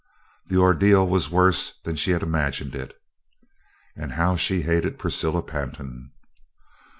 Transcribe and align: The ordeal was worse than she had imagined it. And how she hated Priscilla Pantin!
The 0.47 0.57
ordeal 0.57 1.07
was 1.07 1.29
worse 1.29 1.77
than 1.83 1.95
she 1.95 2.09
had 2.09 2.23
imagined 2.23 2.73
it. 2.73 2.99
And 3.95 4.13
how 4.13 4.35
she 4.35 4.63
hated 4.63 4.97
Priscilla 4.97 5.43
Pantin! 5.43 6.09